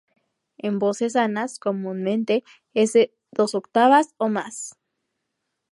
[0.57, 4.75] En voces sanas, comúnmente es de dos octavas o más.